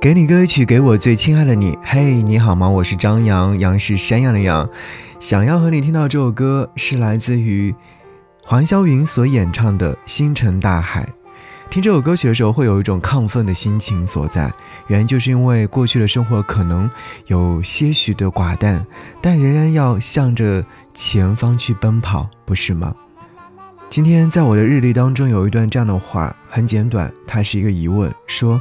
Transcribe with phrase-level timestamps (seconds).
[0.00, 1.78] 给你歌曲，给我最亲爱的你。
[1.82, 2.66] 嘿，你好吗？
[2.66, 4.66] 我是张扬，杨是山羊的羊。
[5.18, 7.74] 想要和你听到这首歌，是来自于
[8.42, 11.02] 黄霄云所演唱的《星辰大海》。
[11.68, 14.50] 听这首歌曲的时候，会有一种亢奋的心情所在。
[14.86, 16.90] 原因就是因为过去的生活可能
[17.26, 18.86] 有些许的寡淡，
[19.20, 20.64] 但仍然要向着
[20.94, 22.94] 前方去奔跑，不是吗？
[23.90, 28.58] 今天在我的日历当中有一段这样的话，很简短，它是一个疑问，说。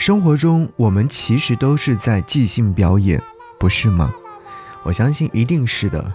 [0.00, 3.22] 生活中，我们其实都是在即兴表演，
[3.58, 4.10] 不是吗？
[4.82, 6.10] 我相信一定是的。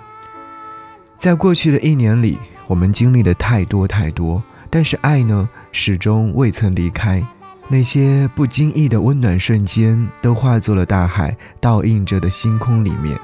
[1.20, 7.23] 在过去的一年里，我们经历的太多太多，但是爱呢，始终未曾离开。
[7.67, 13.15] 那些不经意的温暖瞬间，都化作了大海倒映着的星空里面，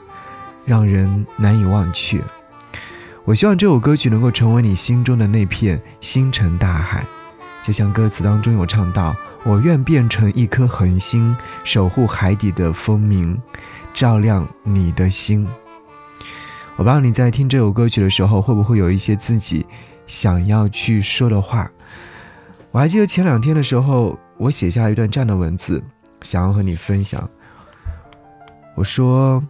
[0.63, 2.23] 让人难以忘却。
[3.25, 7.03] 我希望这首歌曲能够成为你心中的那片星辰大海，
[7.61, 9.15] 就像歌词当中有唱到。
[9.43, 13.41] 我愿变成一颗恒星，守护海底的风鸣，
[13.91, 15.47] 照亮你的心。
[16.75, 19.65] 我不知道你在听这首歌曲的时候，会不会有一些自己
[20.05, 21.67] 想要去说的话。
[22.69, 25.83] 我还记得前两天的时候，我写下一段这样的文字，
[26.21, 27.27] 想要和你分享。
[28.75, 29.43] 我说：“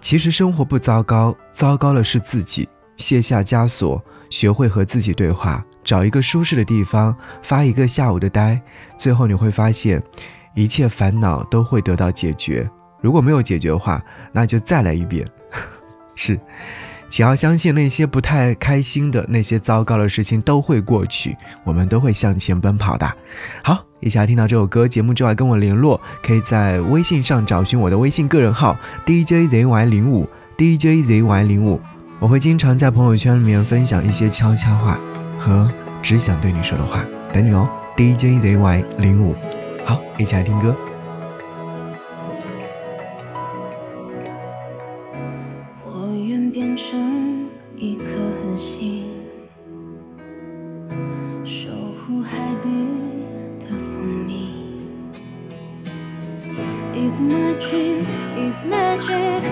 [0.00, 2.68] 其实生活不糟糕，糟糕的是自己。
[2.98, 8.60] 卸下枷锁，学会和自己对话。”找一个舒适的地方，发一个下午的呆，
[8.96, 10.02] 最后你会发现，
[10.54, 12.68] 一切烦恼都会得到解决。
[13.00, 15.26] 如果没有解决的话，那就再来一遍。
[16.14, 16.38] 是，
[17.08, 23.12] 请要相信那些不太开心的那些糟糕的事情都会过去，我们都会向前奔跑的。
[23.64, 24.86] 好，一起来听到这首歌。
[24.86, 31.80] 节目之外跟我联络，可以在微信上找寻我的微信个人号 DJZY 零五 DJZY 零五，
[32.20, 35.00] 我会经常在朋友圈里面分享一些悄悄话。
[35.42, 35.68] 和
[36.00, 39.34] 只想对你说的话，等你哦，DJZY 零五，
[39.84, 40.76] 好，一起来听歌。
[45.84, 48.04] 我愿变成一颗
[48.40, 49.04] 恒星，
[51.44, 52.68] 守护海底
[53.58, 54.52] 的蜂蜜。
[56.94, 59.42] It's my dream, it's magic，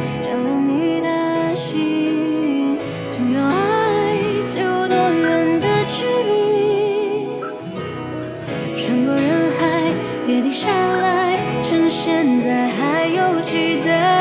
[10.30, 14.19] 别停下来，趁现在还有期待。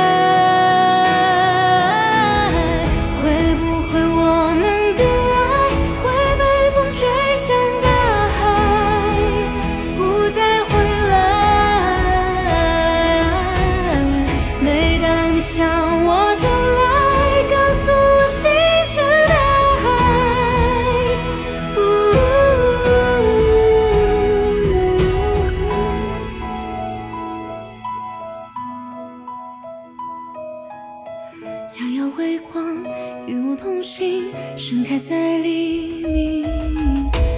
[34.90, 36.44] 开在黎明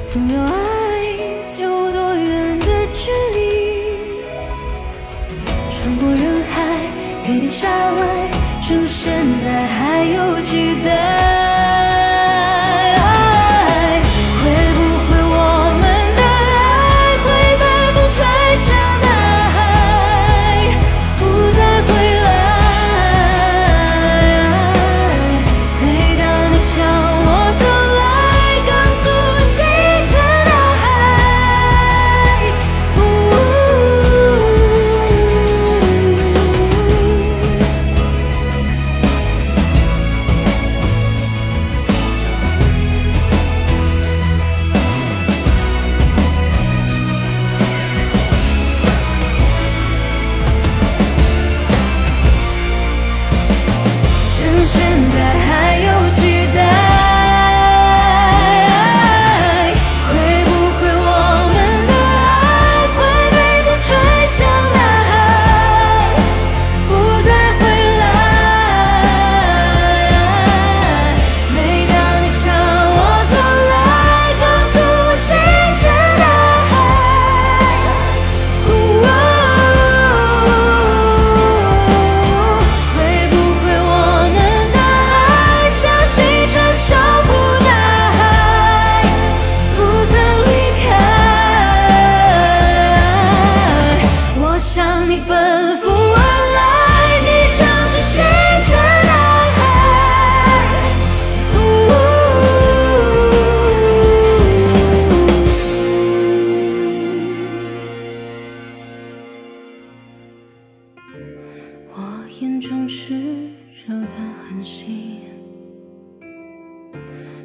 [0.08, 3.42] ，From your eyes，有多远的距离？
[5.70, 6.64] 穿过人海，
[7.26, 8.32] 别停下来，
[8.62, 9.12] 趁现
[9.44, 11.41] 在还有期待。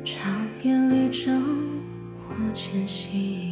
[0.06, 0.32] 长
[0.62, 1.42] 夜里战
[2.28, 3.45] 火前行。